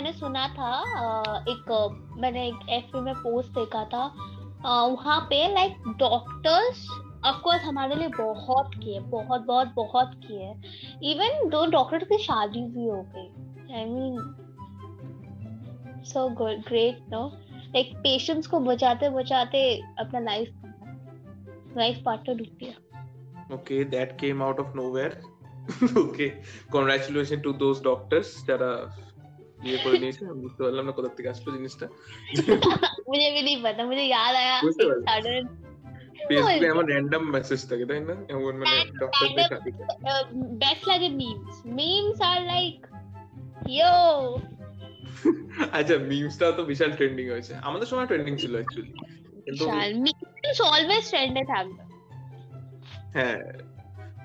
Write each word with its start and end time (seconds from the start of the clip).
मैंने 0.00 0.12
सुना 0.18 0.46
था 0.48 0.74
एक, 1.48 1.70
मैंने 2.20 2.46
एक 2.48 2.68
एफ़ 2.68 2.96
में 2.96 3.14
पोस्ट 3.14 3.48
देखा 3.48 3.84
था 3.84 4.04
वहाँ 4.86 5.20
पे 5.30 5.40
लाइक 5.54 5.82
डॉक्टर्स 5.98 6.86
अफकोर्स 7.24 7.62
हमारे 7.62 7.94
लिए 7.94 8.08
बहुत 8.08 8.70
किए, 8.74 9.00
बहुत 9.00 9.40
बहुत 9.40 9.72
बहुत 9.76 10.10
किए। 10.24 10.48
इवन 11.10 11.48
दो 11.50 11.64
डॉक्टर 11.70 12.04
की 12.04 12.18
शादी 12.18 12.62
भी 12.66 12.86
हो 12.88 13.02
गई। 13.16 13.76
I 13.76 13.84
mean 13.84 14.16
so 16.12 16.28
good 16.28 16.62
great 16.68 17.02
no 17.10 17.26
like 17.74 17.94
patients 17.96 18.46
को 18.46 18.60
बचाते 18.60 19.10
बचाते 19.18 19.60
अपना 19.98 20.20
लाइफ 20.20 20.48
लाइफ 21.76 22.02
पार्टनर 22.06 22.36
डूब 22.36 22.56
गया 22.62 23.54
okay 23.54 23.84
that 23.96 24.16
came 24.20 24.42
out 24.42 24.60
of 24.60 24.74
nowhere 24.76 25.20
okay, 25.98 26.42
congratulations 26.70 27.42
to 27.42 27.52
those 27.52 27.80
doctors 27.80 28.42
that 28.44 28.62
are 28.62 28.88
ইয়ে 29.67 29.77
করে 29.83 29.97
নিয়েছে 30.03 30.21
আমি 30.31 30.39
বুঝতে 30.45 30.61
পারলাম 30.65 30.83
না 30.87 30.93
কোথা 30.97 31.09
থেকে 31.17 31.29
আসলো 31.33 31.49
জিনিসটা 31.57 31.85
मुझे 33.09 33.27
भी 33.35 33.41
नहीं 33.47 33.59
पता 33.65 33.81
मुझे 33.91 34.03
याद 34.15 34.33
आया 34.41 34.55
বুঝতে 34.65 34.83
পারছি। 34.89 35.05
सडन 35.11 35.43
ফেসবুকে 36.27 36.67
আমার 36.73 36.85
র্যান্ডম 36.91 37.23
মেসেজ 37.35 37.61
থাকে 37.69 37.85
তাই 37.89 37.99
না 38.09 38.15
এমন 38.35 38.53
মানে 38.61 38.75
ডক্টরদের 39.01 39.45
সাথে 39.53 39.69
बेस्ट 40.63 40.83
लगे 40.91 41.09
memes 41.21 41.55
memes 41.79 42.17
are 42.29 42.43
like 42.53 42.81
yo 43.77 43.93
আচ্ছা 45.77 45.95
মিমসটা 46.09 46.45
তো 46.57 46.61
বিশাল 46.71 46.91
ট্রেন্ডিং 46.99 47.25
হয়েছে 47.33 47.53
আমাদের 47.67 47.87
সময় 47.91 48.07
ট্রেন্ডিং 48.11 48.33
ছিল 48.43 48.53
অ্যাকচুয়ালি 48.59 48.91
কিন্তু 49.45 49.63
विशाल 49.63 49.91
memes 50.05 50.59
always 50.69 51.05
trendে 51.11 51.43
থাকবে 51.53 51.81
হ্যাঁ 53.17 53.39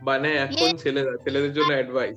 মানে 0.09 0.29
এখন 0.45 0.69
ছেলেরা 0.85 1.13
ছেলেদের 1.25 1.53
জন্য 1.57 1.71
অ্যাডভাইস 1.77 2.17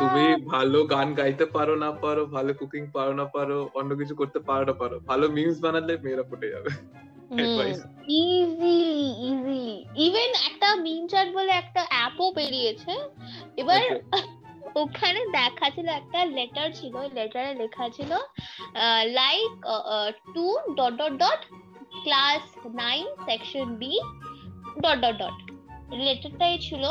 তুমি 0.00 0.24
ভালো 0.52 0.78
গান 0.94 1.08
গাইতে 1.14 1.44
পারো 1.54 1.74
না 1.84 1.90
পারো 2.02 2.22
ভালো 2.36 2.52
কুকিং 2.58 2.82
পারো 2.96 3.12
না 3.20 3.26
পারো 3.34 3.58
অন্য 3.78 3.90
কিছু 4.00 4.14
করতে 4.20 4.40
পারো 4.48 4.64
না 4.70 4.74
পারো 4.80 4.96
ভালো 5.10 5.24
মিমস 5.36 5.56
বানালে 5.64 5.92
মেয়েরা 6.04 6.24
ফুটে 6.30 6.48
যাবে। 6.54 6.70
ইজিলি 8.22 8.78
ইজিলি 9.28 9.76
ইভেন 10.06 10.30
একটা 10.48 10.68
মিম 10.84 11.02
চ্যাট 11.12 11.28
বলে 11.34 11.52
একটা 11.52 11.82
অ্যাপও 11.92 12.26
বেরিয়েছে। 12.38 12.92
এবার 13.56 13.82
ওখানে 14.82 15.20
দেখা 15.38 15.66
ছিল 15.70 15.86
একটা 16.00 16.20
লেটার 16.36 16.68
ছিল 16.72 16.94
লেটারে 17.16 17.52
লেখা 17.54 17.86
ছিল 17.96 18.12
like 19.20 19.50
to 20.34 20.46
dot 20.78 20.92
dot 21.00 21.14
dot 21.22 21.40
class 22.04 22.42
nine 22.82 23.04
section 23.26 23.66
B 23.82 23.92
dot 24.84 24.98
dot 25.04 25.16
dot 25.22 25.36
লেটারটাই 26.06 26.56
ছিল 26.58 26.84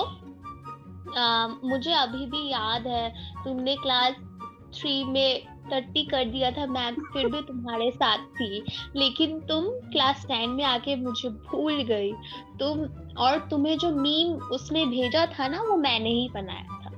आ, 1.17 1.47
मुझे 1.47 1.93
अभी 1.93 2.25
भी 2.25 2.49
याद 2.51 2.87
है 2.87 3.09
तुमने 3.43 3.75
क्लास 3.75 4.15
थ्री 4.75 5.03
में 5.03 5.55
थर्टी 5.71 6.03
कर 6.05 6.25
दिया 6.25 6.51
था 6.51 6.65
मैम 6.65 6.95
फिर 7.13 7.27
भी 7.27 7.41
तुम्हारे 7.41 7.91
साथ 7.91 8.17
थी 8.17 8.63
लेकिन 8.95 9.39
तुम 9.39 9.65
क्लास 9.65 10.25
टेन 10.25 10.49
में 10.49 10.63
आके 10.63 10.95
मुझे 10.95 11.29
भूल 11.29 11.81
गई 11.83 12.11
तुम 12.59 12.85
और 13.17 13.37
तुम्हें 13.49 13.77
जो 13.77 13.91
मीम 13.91 14.33
उसने 14.33 14.85
भेजा 14.85 15.25
था 15.25 15.47
ना 15.47 15.61
वो 15.61 15.77
मैंने 15.77 16.09
ही 16.09 16.29
बनाया 16.33 16.63
था 16.63 16.91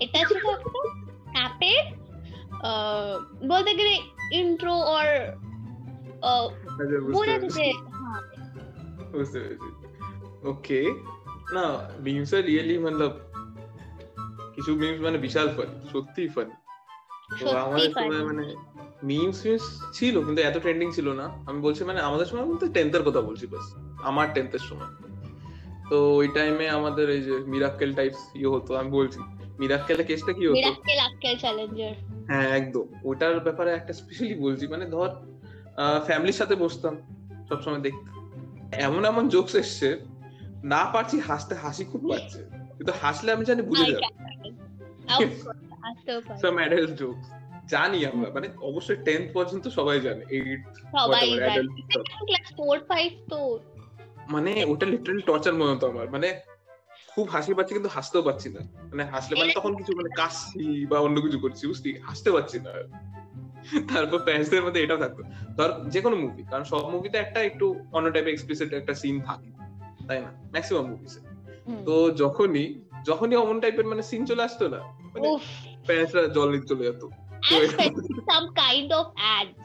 इतना 0.00 0.22
चीज़ 0.24 0.38
अच्छा 0.38 0.52
बोलते 3.46 3.70
अगर 3.70 4.38
इंट्रो 4.38 4.72
और 4.72 5.06
पूरा 6.24 7.38
मुझे 7.38 7.72
ओके 10.50 10.82
ना 11.54 11.96
मीम्स 12.00 12.34
आर 12.34 12.42
रियली 12.42 12.78
मतलब 12.78 13.33
কিছু 14.54 14.70
মিমস 14.80 15.00
মানে 15.06 15.18
বিশাল 15.18 15.46
ফান 15.56 15.68
সত্যি 15.92 16.22
ফান 16.28 16.48
তো 17.40 17.46
আমাদের 17.64 17.90
সময় 17.92 18.22
মানে 18.30 18.44
মিমস 19.08 19.38
মিমস 19.46 19.64
ছিল 19.92 20.14
কিন্তু 20.26 20.40
এত 20.42 20.56
ট্রেন্ডিং 20.58 20.88
ছিল 20.96 21.08
না। 21.20 21.26
আমি 21.48 21.58
বলছি 21.60 21.80
মানে 21.84 22.00
আমাদের 22.00 22.26
সময় 22.26 22.46
বলতে 22.50 22.64
টেন্থের 22.68 23.02
কথা 23.02 23.20
বলছি 23.20 23.44
বাস 23.46 23.66
আমার 24.02 24.26
টেন্থের 24.34 24.64
সময়। 24.70 24.92
তো 25.90 25.96
ওই 26.20 26.28
টাইমে 26.28 26.66
আমাদের 26.68 27.06
এই 27.10 27.22
যে 27.22 27.34
মিরাক্কেল 27.52 27.90
টাইপস 27.94 28.22
ইয়ে 28.40 28.48
হতো 28.48 28.70
আমি 28.76 28.90
বলছি 28.90 29.18
মিরাক্কেলের 29.60 30.06
কেসটা 30.06 30.32
কি 30.38 30.42
হতো? 30.46 30.56
মিরাক্কেল 30.58 30.98
আক্কেল 31.08 31.34
চ্যালেঞ্জার 31.42 31.94
হ্যাঁ 32.28 32.48
একদম। 32.58 32.86
ওটার 33.04 33.40
ব্যাপারে 33.40 33.70
একটা 33.72 33.92
স্পেশালি 33.92 34.34
বলছি 34.34 34.64
মানে 34.66 34.84
ধর 34.86 35.10
ফ্যামিলির 36.06 36.38
সাথে 36.40 36.54
বসতাম 36.54 36.94
সবসময় 37.48 37.82
দেখতাম। 37.86 38.14
এমন 38.86 39.02
এমন 39.04 39.24
জোকস 39.28 39.54
এসছে 39.54 39.88
না 40.64 40.82
পারছি 40.92 41.16
হাসতে 41.28 41.54
হাসি 41.54 41.84
খুব 41.84 42.02
পাচ্ছে। 42.10 42.40
কিন্তু 42.76 42.92
হাসলে 43.02 43.30
আমি 43.32 43.44
জানি 43.44 43.62
বুঝে 43.62 43.84
যাব। 43.92 44.02
সাম 46.42 46.54
অ্যাডাল্ট 46.58 46.92
জোকস 47.00 47.26
জানি 47.66 47.98
আমরা 48.06 48.28
মানে 48.30 48.48
অবশ্যই 48.60 48.98
টেন্থ 49.06 49.26
পর্যন্ত 49.32 49.64
সবাই 49.68 49.96
জানে 50.00 50.22
এইট 50.36 50.62
সবাই 50.92 51.24
ক্লাস 52.28 52.46
ফোর 52.56 52.76
ফাইভ 52.90 53.10
তো। 53.30 53.40
মানে 54.34 54.50
ওটা 54.64 54.86
লিটারালি 54.86 55.22
টর্চার 55.22 55.54
মনে 55.54 55.72
হতো 55.74 55.86
আমার 55.88 56.06
মানে 56.10 56.28
খুব 57.12 57.26
হাসি 57.28 57.50
পাচ্ছি 57.54 57.72
কিন্তু 57.74 57.90
হাসতেও 57.96 58.22
পাচ্ছি 58.22 58.48
না। 58.48 58.60
মানে 58.90 59.04
হাসলে 59.04 59.34
মানে 59.40 59.52
তখন 59.52 59.72
কিছু 59.74 59.92
মানে 59.96 60.10
কাশছি 60.20 60.64
বা 60.86 60.96
অন্য 61.00 61.16
কিছু 61.20 61.38
করছি 61.38 61.62
বুঝলি? 61.66 61.90
হাসতে 62.08 62.30
পারছি 62.32 62.56
না। 62.66 62.72
তারপর 63.94 64.18
প্যারেন্টসদের 64.26 64.64
মধ্যে 64.66 64.80
এটাও 64.82 64.98
থাকতো। 65.04 65.22
ধর 65.58 65.70
যে 65.92 66.00
কোনো 66.00 66.16
মুভি 66.16 66.42
কারণ 66.50 66.64
সব 66.64 66.82
মুভিতে 66.94 67.16
একটা 67.18 67.40
একটু 67.42 67.66
অন্য 67.92 68.06
টাইপের 68.12 68.32
এক্সপ্লিসিট 68.34 68.70
একটা 68.72 68.94
সিন 68.94 69.16
থাকে 69.20 69.48
তাই 70.08 70.18
না? 70.24 70.30
ম্যাক্সিমাম 70.52 70.86
মুভিসে 70.90 71.20
তো 71.86 71.94
যখনই 72.22 72.66
যখনই 73.06 73.36
অমন 73.36 73.56
টাইপের 73.60 73.86
মানে 73.86 74.02
সিন 74.02 74.22
চলে 74.26 74.42
আসতো 74.48 74.64
না 74.68 74.80
মানে 75.13 75.27
উফ 75.29 75.45
প্যারেন্টসরা 75.87 76.21
জল 76.35 76.47
নিতে 76.53 76.67
চলে 76.71 76.83
যেত 76.87 76.97
তো 77.01 77.07
and 77.47 77.63
especially 77.65 78.21
some 78.31 78.47
kind 78.55 78.89
of 78.99 79.05
ads 79.37 79.61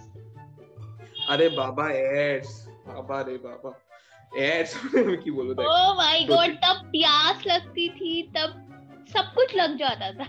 আরে 1.33 1.47
বাবা 1.61 1.87
অ্যাডস 1.99 2.51
বাবা 2.89 3.17
রে 3.27 3.37
বাবা 3.49 3.71
অ্যাডস 4.33 4.71
আমি 5.01 5.17
কি 5.25 5.31
বলবো 5.39 5.53
দেখ 5.57 5.67
oh 5.77 5.91
my 6.05 6.19
god 6.33 6.51
तब 6.65 6.77
प्यास 6.95 7.37
लगती 7.53 7.87
थी 7.99 8.13
तब 8.37 8.51
सब 9.11 9.27
कुछ 9.37 9.49
लग 9.61 9.71
जाता 9.83 10.09
था 10.19 10.27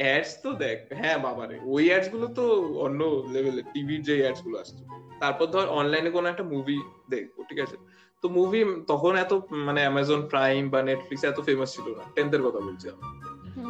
অ্যাডস 0.00 0.30
তো 0.44 0.50
দেখ 0.64 0.78
হ্যাঁ 1.00 1.18
বাবারে 1.26 1.56
ওই 1.74 1.84
অ্যাডস 1.90 2.08
গুলো 2.14 2.26
তো 2.38 2.44
অন্য 2.86 3.00
লেভেলের 3.34 3.66
টিভির 3.72 4.00
যে 4.08 4.14
অ্যাডস 4.22 4.40
গুলো 4.46 4.56
আসতো 4.62 4.82
তারপর 5.22 5.46
ধর 5.54 5.66
অনলাইনে 5.80 6.10
কোনো 6.16 6.26
একটা 6.28 6.44
মুভি 6.52 6.78
দেখবো 7.14 7.40
ঠিক 7.48 7.58
আছে 7.64 7.76
তো 8.24 8.26
মুভি 8.38 8.60
তখন 8.90 9.12
এত 9.24 9.32
মানে 9.66 9.80
অ্যামাজন 9.84 10.20
প্রাইম 10.32 10.62
বা 10.72 10.80
নেটফ্লিক্স 10.88 11.24
এত 11.24 11.38
ফেমাস 11.48 11.70
ছিল 11.76 11.86
না 11.98 12.04
টেন্থের 12.14 12.42
কথা 12.46 12.60
বলছি 12.66 12.86
আমি 12.88 13.02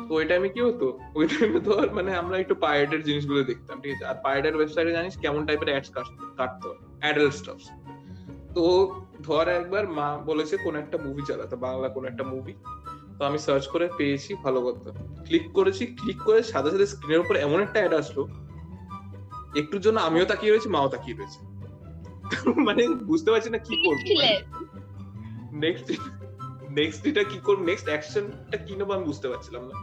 তো 0.07 0.13
ওই 0.15 0.25
টাইমে 0.25 0.49
কি 0.49 0.59
হতো? 0.61 0.87
ওই 1.15 1.25
টাইমে 1.27 1.59
ধর 1.59 1.85
মানে 1.93 2.11
আমরা 2.15 2.35
একটু 2.37 2.55
পাইরেটের 2.55 3.01
জিনিসগুলো 3.03 3.39
দেখতাম 3.43 3.75
ঠিক 3.81 3.91
আছে? 3.95 4.05
আর 4.05 4.15
পাইরেটের 4.23 4.55
ওয়েবসাইটে 4.55 4.91
জানিস 4.91 5.13
কেমন 5.17 5.41
টাইপের 5.45 5.69
অ্যাডস 5.69 5.89
কাটতো 6.37 6.69
অ্যাডাল্ট 6.99 7.33
স্টাফ 7.33 7.59
তো 8.55 8.65
ধর 9.21 9.45
একবার 9.49 9.83
মা 9.87 10.07
বলেছে 10.25 10.55
কোন 10.57 10.75
একটা 10.75 10.97
মুভি 10.97 11.23
চালাতে 11.27 11.55
বাংলা 11.55 11.87
কোন 11.89 12.03
একটা 12.05 12.23
মুভি 12.23 12.53
তো 13.17 13.25
আমি 13.25 13.37
সার্চ 13.37 13.65
করে 13.67 13.85
পেয়েছি 13.97 14.31
ভালো 14.43 14.59
কথা 14.61 14.89
ক্লিক 15.23 15.45
করেছি 15.53 15.83
ক্লিক 15.95 16.19
করে 16.25 16.39
সাথে 16.43 16.69
সাথে 16.71 16.85
স্ক্রিনের 16.85 17.19
উপর 17.19 17.35
এমন 17.37 17.59
একটা 17.61 17.79
অ্যাড 17.79 17.93
আসলো 17.93 18.21
একটুর 19.55 19.81
জন্য 19.81 19.97
আমিও 19.99 20.25
তাকিয়ে 20.25 20.51
রয়েছি 20.51 20.69
মাও 20.69 20.87
তাকিয়ে 20.89 21.17
রয়েছে। 21.17 21.39
মানে 22.67 22.81
বুঝতে 23.05 23.29
পারছি 23.31 23.49
না 23.49 23.57
কি 23.57 23.73
করব। 23.83 23.99
নেক্সট 25.59 25.87
নেক্সট 26.77 27.01
এটা 27.09 27.23
কি 27.31 27.37
করব 27.47 27.59
নেক্সট 27.69 27.87
অ্যাকশনটা 27.91 28.57
কি 28.65 28.73
নেব 28.79 28.89
আমি 28.95 29.05
বুঝতে 29.11 29.27
পারছিলাম 29.31 29.63
না। 29.69 29.75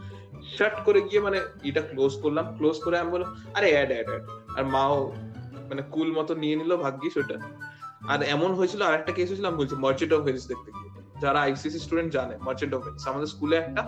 শার্ট 0.57 0.77
করে 0.87 1.01
গিয়ে 1.09 1.21
মানে 1.27 1.39
এটা 1.69 1.83
ক্লোজ 1.91 2.13
করলাম 2.23 2.45
ক্লোজ 2.59 2.77
করে 2.85 2.97
আমি 3.03 3.11
বললাম, 3.15 3.31
আরে 3.57 3.69
অ্যাড 3.75 3.91
অ্যাড 3.95 4.07
অ্যাড 4.11 4.23
আর 4.59 4.65
মাও 4.75 4.97
মানে 5.69 5.83
কুল 5.95 6.09
মতো 6.19 6.33
নিয়ে 6.43 6.57
নিল 6.61 6.73
ভাগ্যিস 6.85 7.15
ওটা। 7.23 7.37
আর 8.13 8.21
এমন 8.35 8.51
হয়েছিল 8.59 8.81
আর 8.89 8.95
একটা 9.01 9.13
কেস 9.17 9.29
হয়েছিল, 9.31 9.47
আমি 9.51 9.59
বলছি 9.61 9.75
মার্চেন্ট 9.85 10.13
অফ 10.17 10.21
ভেনিস 10.29 10.45
দেখতে 10.53 10.71
গিয়ে। 10.77 10.91
যারা 11.23 11.39
আইসিসি 11.47 11.79
স্টুডেন্ট 11.85 12.11
জানে 12.17 12.35
মার্চেন্ট 12.47 12.73
অফ 12.77 12.81
ভেনিস 12.87 13.03
আমাদের 13.11 13.29
স্কুলে 13.35 13.57
একটা 13.63 13.83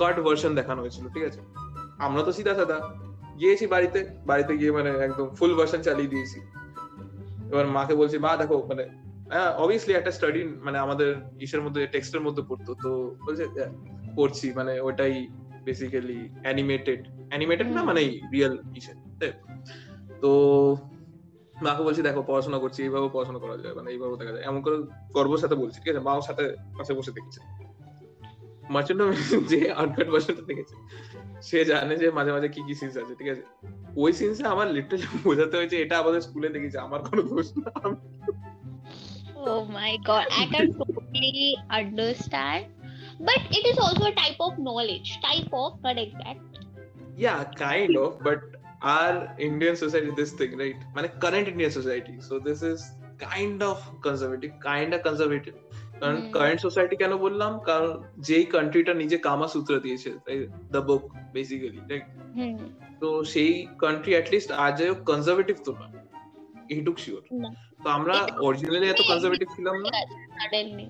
কার্ড 0.00 0.16
ভার্সন 0.26 0.52
দেখানো 0.60 0.80
হয়েছিল, 0.84 1.04
ঠিক 1.14 1.24
আছে? 1.28 1.40
আমরা 2.06 2.20
তো 2.26 2.30
সিধা 2.38 2.52
সাদা 2.58 2.78
গিয়েছি 3.40 3.64
বাড়িতে 3.74 4.00
বাড়িতে 4.30 4.52
গিয়ে 4.60 4.72
মানে 4.78 4.90
একদম 5.06 5.26
ফুল 5.38 5.52
ভার্সন 5.58 5.80
চালিয়ে 5.88 6.10
দিয়েছি। 6.14 6.38
এবার 7.52 7.66
মাকে 7.76 7.94
বলছি, 8.00 8.16
মা, 8.24 8.30
দেখো 8.40 8.56
মানে 8.70 8.84
অবভিয়াসলি 9.30 9.94
একটা 9.94 10.10
স্টাডি 10.10 10.44
মানে 10.62 10.78
আমাদের 10.78 11.08
ইসের 11.40 11.60
মধ্যে 11.60 11.86
টেক্সটের 11.86 12.20
মধ্যে 12.20 12.42
পড়তো 12.48 12.74
তো 12.82 12.90
বলছে 13.26 13.44
"হ্যাঁ, 13.54 13.70
পড়ছি। 14.16 14.52
মানে 14.54 14.80
ওটাই 14.80 15.14
বেসিক্যালি 15.64 16.28
অ্যানিমেটেড 16.42 17.00
অ্যানিমেটেড 17.28 17.68
না 17.72 17.84
মানে 17.84 18.00
রিয়েল 18.32 18.58
ইসে 18.74 18.92
তো? 20.20 20.30
মাকে 21.56 21.82
বলছি 21.82 22.02
দেখো 22.02 22.22
পড়াশোনা 22.22 22.58
করছি 22.58 22.82
এইভাবে 22.82 23.08
পড়াশোনা 23.12 23.38
করা 23.38 23.56
যায়। 23.58 23.74
মানে 23.74 23.90
এইভাবে 23.90 24.16
দেখা 24.16 24.32
যায়। 24.32 24.44
এমন 24.44 24.62
করে 24.62 24.76
গর্বের 25.12 25.38
সাথে 25.38 25.54
বলছি 25.54 25.80
ঠিক 25.80 25.90
আছে 25.90 26.00
মাও 26.00 26.20
সাথে 26.20 26.44
পাশে 26.78 26.92
বসে 26.94 27.12
দেখেছে। 27.12 27.40
মার্চেন্ট 28.70 29.00
যে 29.48 29.70
আনকাট 29.72 30.08
ভার্সনটা 30.10 30.42
দেখেছে 30.42 30.74
সে 31.42 31.64
জানে 31.64 31.96
যে 31.96 32.10
মাঝে 32.10 32.32
মাঝে 32.32 32.48
কি 32.48 32.60
কি 32.66 32.74
সিনস 32.74 32.96
আছে 32.96 33.14
ঠিক 33.14 33.28
আছে? 33.28 33.42
ওই 33.96 34.12
সিনসে 34.12 34.44
আমার 34.46 34.66
লিটারালি 34.70 35.06
বোঝাতে 35.24 35.56
হয়েছে 35.56 35.76
এটা 35.82 35.98
আমাদের 35.98 36.20
স্কুলে 36.20 36.48
দেখেছে 36.48 36.78
আমার 36.78 37.00
কোনো 37.02 37.22
দোষ 37.22 37.48
না। 37.56 37.70
Oh 39.43 39.65
my 39.65 39.97
god, 40.03 40.25
I 40.31 40.45
can 40.45 40.73
totally 40.73 41.57
understand. 41.71 42.65
But 43.21 43.39
it 43.51 43.65
is 43.65 43.77
also 43.77 44.05
a 44.05 44.13
type 44.13 44.39
of 44.39 44.57
knowledge. 44.59 45.19
Type 45.21 45.51
of, 45.53 45.71
not 45.83 45.97
exact. 45.97 46.45
yeah 47.17 47.43
kind 47.59 47.97
of 47.97 48.11
but 48.23 48.39
our 48.81 49.15
indian 49.37 49.75
society 49.75 50.11
this 50.15 50.31
thing 50.31 50.51
right 50.57 50.79
মানে 50.95 51.07
current 51.23 51.47
indian 51.47 51.71
society 51.71 52.15
so 52.19 52.33
this 52.39 52.61
is 52.61 52.79
kind 53.23 53.59
of 53.61 53.77
conservative 54.01 54.53
kind 54.61 54.89
of 54.93 55.01
conservative 55.03 55.57
কারণ 56.01 56.17
হুম। 56.17 56.31
Current 56.33 56.61
society 56.61 56.95
কেন 56.95 57.13
বললাম 57.17 57.51
কারণ 57.59 57.89
যেই 58.19 58.45
কান্ট্রিটা 58.45 58.93
নিজে 58.93 59.17
কামা 59.17 59.47
সূত্র 59.47 59.73
দিয়েছে 59.79 60.09
দ্য 60.71 60.81
বুক 60.87 61.03
বেসিক্যালি 61.33 61.79
হুম 62.37 62.55
তো 63.01 63.07
সেই 63.33 63.51
কান্ট্রি 63.83 64.11
অ্যাটলিস্ট 64.13 64.49
আজ 64.65 64.77
কনজারভেটিভ 65.05 65.57
তো 65.65 65.71
না 65.71 65.85
এইটুক 66.73 66.97
শিওর 67.03 67.21
না। 67.43 67.49
তো 67.83 67.87
আমরা 67.89 68.15
অরিজিনালি 68.47 68.87
এত 68.89 69.01
কনজারভেটিভ 69.11 69.47
ছিলাম 69.55 69.75
না 69.83 69.89
সাডেনলি 70.37 70.85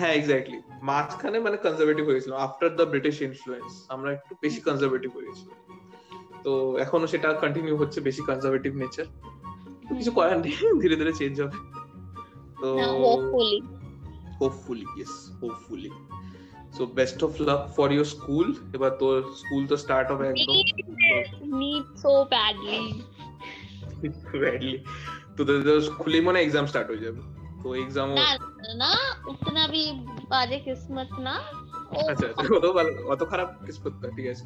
হ্যাঁ 0.00 0.14
এক্স্যাক্টলি 0.14 0.58
মাঝখানে 0.82 1.38
মানে 1.40 1.56
কনজারভেটিভ 1.56 2.04
হয়েছিলাম 2.06 2.36
আফটার 2.46 2.70
দ্য 2.78 2.84
ব্রিটিশ 2.84 3.16
ইনফ্লুয়েন্স 3.28 3.70
আমরা 3.88 4.08
একটু 4.12 4.32
বেশি 4.42 4.60
কনজারভেটিভ 4.60 5.10
হয়েছিলাম 5.18 5.56
তো 6.44 6.52
এখনো 6.78 7.06
সেটা 7.06 7.28
কন্টিনিউ 7.34 7.74
হচ্ছে 7.76 7.98
বেশি 8.00 8.22
কনজারভেটিভ 8.22 8.72
নেচার 8.74 9.06
কিছু 9.90 10.12
করার 10.18 10.38
নেই 10.44 10.54
ধীরে 10.82 10.96
ধীরে 10.96 11.12
চেঞ্জ 11.12 11.36
হবে 11.42 11.58
তো 12.60 12.68
না 12.78 12.86
hopefully 13.04 13.58
hopefully 14.40 14.86
yes 14.96 15.14
hopefully 15.40 15.90
so 16.76 16.82
best 16.98 17.18
of 17.24 17.32
luck 17.40 17.60
for 17.76 17.88
your 17.92 18.08
school 18.14 18.46
এবার 18.74 18.92
তোর 19.00 19.16
স্কুল 19.40 19.62
তো 19.66 19.74
স্টার্ট 19.76 20.06
হবে 20.12 20.24
একদম 20.28 20.56
need 21.62 21.84
so 22.02 22.12
badly 22.32 22.32
badly 22.32 22.78
badly 24.03 24.77
तो 25.37 25.41
खुले 25.97 26.19
मना 26.21 26.39
एग्जाम 26.39 26.65
स्टार्ट 26.65 26.87
ঠিক 34.15 34.27
আছে। 34.29 34.45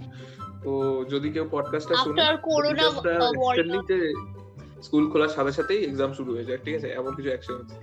তো 0.64 1.06
যদি 1.10 1.30
কেউ 1.30 1.48
পডকাস্টটা 1.52 1.96
শুনে 1.96 2.22
আফটার 2.22 2.38
করোনা 2.38 2.86
স্কুল 4.84 5.12
খোলার 5.12 5.28
সাথে 5.28 5.52
সাথেই 5.52 5.86
এক্সাম 5.86 6.14
শুরু 6.14 6.34
হয়ে 6.36 6.46
যায় 6.46 6.60
ঠিক 6.64 6.76
আছে? 6.76 6.88
এমন 6.90 7.16
কিছু 7.16 7.30
অ্যাকশন 7.30 7.56
হচ্ছে। 7.56 7.76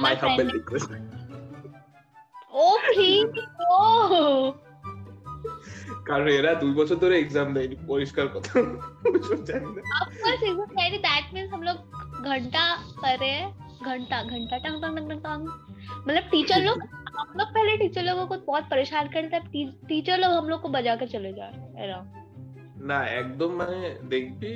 মাই 0.00 0.16
হাম্বল 0.16 0.48
রিকোয়েস্ট 0.50 0.90
কারণ 6.07 6.27
এরা 6.31 6.51
দুই 6.55 6.73
বছর 6.73 6.97
ধরে 7.03 7.15
এক্সাম 7.17 7.47
দেয়নি 7.53 7.75
পরিষ্কার 7.87 8.27
কথা 8.35 8.53
জানি 9.47 9.69
না 9.69 9.81
बस 10.19 10.41
एग्जाम 10.43 10.69
कह 10.77 10.85
दैट 10.99 11.25
मींस 11.33 11.49
हम 11.51 11.61
लोग 11.63 11.77
घंटा 12.27 12.65
कर 12.97 13.15
रहे 13.17 13.31
हैं 13.31 13.47
घंटा 13.85 14.17
घंटा 14.25 14.55
टंग 14.57 14.77
टंग 14.83 14.95
टंग 14.97 15.09
टंग 15.09 15.21
टंग 15.23 15.43
मतलब 15.99 16.23
टीचर 16.31 16.59
लोग 16.61 16.77
हम 17.19 17.29
लोग 17.39 17.49
पहले 17.55 17.75
टीचर 17.77 18.03
लोगों 18.03 18.25
को 18.27 18.35
बहुत 18.47 18.63
परेशान 18.69 19.05
करते 19.09 19.35
हैं 19.35 19.43
टी- 19.51 19.75
टीचर 19.89 20.17
लोग 20.19 20.31
हम 20.33 20.49
लोग 20.49 20.59
को 20.61 20.69
बजा 20.71 20.95
के 20.95 21.07
चले 21.07 21.31
जा 21.33 21.47
रहे 21.47 21.61
हैं 21.63 21.85
around. 21.85 22.07
না 22.89 22.97
একদম 23.19 23.49
মানে 23.59 23.77
দেখবি 24.11 24.51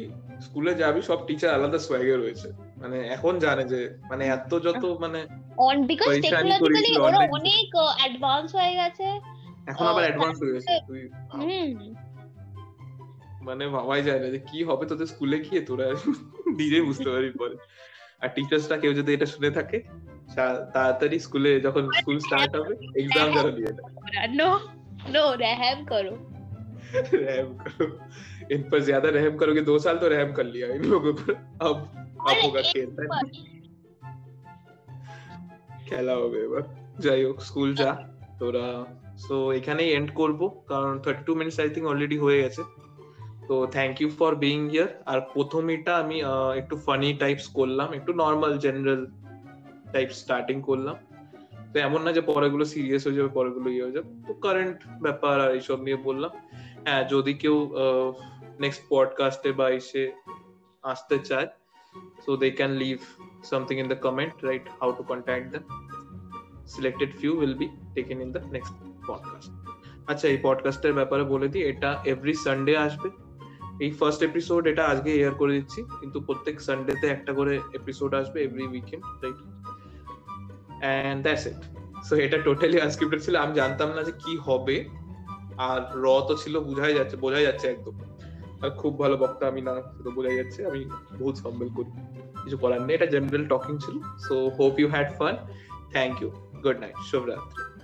স্কুলে 0.46 0.74
যাবি 0.75 1.02
সব 1.08 1.19
টিচার 1.28 1.50
আলাদা 1.54 1.80
সোয়াগে 1.86 2.16
রয়েছে 2.16 2.48
মানে 2.81 2.98
এখন 3.16 3.34
জানে 3.40 3.63
যে 3.66 3.80
মানে 4.10 4.24
এত 4.36 4.52
যত 4.66 4.84
মানে 5.04 5.19
on 5.62 5.78
because 5.88 6.10
পরেশানি 6.10 6.50
technologically 6.50 6.62
করেছিল 6.63 6.96
ওরা 7.00 7.19
অনেক। 7.19 7.30
অনেক 7.40 7.68
অ্যাডভান্স 7.96 8.50
হয়ে 8.58 8.74
গেছে 8.75 9.08
এখন 9.68 9.86
আবার 9.86 10.02
ও, 10.02 10.06
অ্যাডভান্স 10.06 10.38
হয়ে 10.42 10.54
গেছে 10.56 10.72
তুই 10.88 11.02
ভাব। 11.12 11.40
হুম 11.40 11.69
মানে 13.42 13.63
ভাবাই 13.75 14.02
যায় 14.04 14.19
না 14.19 14.28
যে 14.28 14.40
কি 14.50 14.60
হবে 14.63 14.84
তোদের 14.86 15.08
স্কুলে 15.08 15.38
গিয়ে 15.46 15.62
তোরা 15.62 15.86
নিজেই 16.56 16.84
বুঝতে 16.90 17.08
পারবি 17.10 17.31
পরে 17.38 17.56
আর 18.22 18.30
টিচার্সরা 18.36 18.75
কেউ 18.78 18.92
যদি 18.94 19.10
এটা 19.13 19.28
শুনে 19.28 19.50
থাকে 19.52 19.78
সা- 20.30 20.62
তাড়াতাড়ি 20.74 21.18
স্কুলে 21.19 21.52
যখন 21.60 21.84
স্কুল 21.94 22.18
স্টার্ট 22.19 22.52
হবে 22.58 22.74
এক্সাম 23.00 23.28
যেন 23.36 23.48
দিয়ে 23.58 23.72
দেয় 23.72 23.88
नो 24.36 24.50
नो 25.10 25.24
रहम 25.38 25.80
करो 25.86 26.13
रहम 27.16 27.48
करो 27.62 27.86
इन 28.50 28.62
पर 28.66 28.80
ज्यादा 28.84 29.08
रहम 29.12 29.34
करोगे 29.38 29.62
दो 29.63 29.75
साल 29.80 29.96
तो 29.98 30.08
रहम 30.08 30.30
कर 30.34 30.46
लिया 30.48 30.68
इन 30.75 30.84
लोगों 30.86 31.13
पर 31.16 31.31
अब 31.62 31.75
अब 32.22 32.28
अरे 32.28 32.42
होगा 32.42 32.62
एक 32.62 32.68
खेल 32.72 32.90
बार। 33.04 33.25
খেলা 35.88 36.13
হবে 36.16 36.38
এবার 36.42 36.63
যাই 37.00 37.22
হোক 37.25 37.38
স্কুল 37.42 37.69
যা 37.75 37.90
তোরা 38.41 38.67
সো 39.25 39.37
এখানেই 39.59 39.91
এন্ড 39.99 40.11
করব, 40.21 40.41
কারণ 40.71 40.93
thirty 41.05 41.23
two 41.29 41.33
minutes 41.38 41.59
I 41.62 41.69
think 41.75 41.87
already 41.93 42.19
হয়ে 42.25 42.38
গেছে। 42.44 42.62
তো 43.49 43.55
thank 43.77 43.94
you 44.03 44.09
for 44.19 44.33
being 44.44 44.59
here 44.73 44.88
আর 45.11 45.19
প্রথম 45.35 45.65
এটা 45.77 45.93
আমি 46.03 46.17
একটু 46.61 46.75
ফানি 46.87 47.09
টাইপস 47.23 47.47
করলাম, 47.59 47.88
একটু 47.99 48.11
নর্মাল 48.23 48.53
জেনারেল 48.65 49.03
টাইপ 49.94 50.09
স্টার্টিং 50.23 50.56
করলাম। 50.69 50.97
তো 51.73 51.77
এমন 51.87 52.00
না 52.06 52.11
যে 52.17 52.23
পরেগুলো 52.33 52.65
সিরিয়াস 52.75 53.03
হয়ে 53.06 53.19
যাবে 53.19 53.31
পরেগুলো 53.38 53.69
ইয়ে 53.75 53.83
হয়ে 53.85 53.94
যাবে। 53.97 54.09
তো 54.27 54.33
কারেন্ট 54.44 54.79
ব্যাপার 55.05 55.35
আর 55.44 55.50
এইসব 55.59 55.79
নিয়ে 55.87 55.99
বললাম। 56.09 56.33
হ্যাঁ 56.87 57.03
যদি 57.12 57.33
কেউ 57.43 57.56
নেক্সট 58.65 58.83
পডকাস্টে 58.93 59.50
বা 59.59 59.67
এসে 59.79 60.03
আসতে 60.93 61.17
চায় 61.29 61.49
so 62.25 62.31
they 62.43 62.49
can 62.59 62.73
leave 62.83 62.99
something 63.50 63.77
in 63.83 63.88
the 63.93 63.99
comment, 64.06 64.35
right? 64.49 64.67
How 64.81 64.91
to 64.99 65.03
contact 65.11 65.47
them 65.53 65.65
selected 66.75 67.11
few 67.21 67.33
will 67.41 67.55
be 67.59 67.69
taken 67.95 68.21
in 68.21 68.33
the 68.33 68.41
next 68.53 68.75
podcast 69.07 69.51
আচ্ছা 70.07 70.29
এই 70.29 70.39
পডকাস্টের 70.43 70.93
ব্যাপারে 70.93 71.25
বলে 71.25 71.49
দিই, 71.49 71.63
এটা 71.63 72.03
এভরি 72.05 72.35
সানডে 72.35 72.77
আসবে। 72.77 73.11
এই 73.85 73.91
ফার্স্ট 73.91 74.23
এপিসোড 74.23 74.67
এটা 74.67 74.85
আজকে 74.85 75.11
এয়ার 75.13 75.35
করে 75.35 75.53
দিচ্ছি, 75.53 75.83
কিন্তু 76.01 76.21
প্রত্যেক 76.21 76.61
সানডেতে 76.61 77.07
একটা 77.07 77.33
করে 77.33 77.61
এপিসোড 77.75 78.15
আসবে 78.15 78.43
every 78.43 78.67
weekend 78.67 79.05
right 79.23 79.37
and 80.81 81.23
that's 81.23 81.47
it 81.47 81.55
so 82.05 82.17
এটা 82.17 82.39
টোটালি 82.39 82.81
আনস্ক্রিপ্টেড 82.81 83.23
ছিল। 83.23 83.37
আমি 83.37 83.55
জানতাম 83.55 83.89
না 83.89 84.03
যে 84.03 84.12
কি 84.12 84.37
হবে। 84.37 84.89
আর 85.57 85.81
র 85.95 86.21
তো 86.29 86.37
ছিল, 86.37 86.61
বোঝাই 86.61 86.95
যাচ্ছে 86.95 87.17
বোঝাই 87.17 87.43
যাচ্ছে 87.43 87.69
একদম। 87.69 87.99
আর 88.62 88.71
খুব 88.71 88.99
ভালো 88.99 89.17
বক্তা 89.17 89.49
আমি 89.49 89.61
না 89.61 89.75
সেটা 89.75 90.11
বোঝাই 90.11 90.37
যাচ্ছে। 90.37 90.67
আমি 90.67 90.85
বহুত 91.19 91.37
সম্বল 91.37 91.69
করি। 91.77 91.91
কিছু 92.45 92.57
করার 92.59 92.83
নেই। 92.83 92.95
এটা 92.95 93.07
জেনারেল 93.07 93.49
টকিং 93.49 93.79
ছিল। 93.79 93.99
So 94.29 94.49
hope 94.49 94.81
you 94.81 94.89
had 94.89 95.12
fun 95.12 95.37
thank 95.93 96.23
you 96.23 96.31
good 96.67 96.81
night 96.81 97.03
शुभ 97.11 97.29
रात्रि 97.31 97.75